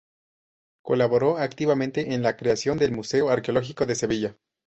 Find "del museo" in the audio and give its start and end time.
2.79-3.29